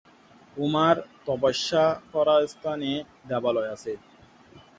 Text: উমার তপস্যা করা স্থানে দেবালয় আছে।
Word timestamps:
উমার 0.57 0.95
তপস্যা 1.25 1.85
করা 2.13 2.35
স্থানে 2.53 2.91
দেবালয় 3.29 3.69
আছে। 3.75 3.93